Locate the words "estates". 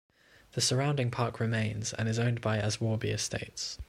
3.13-3.77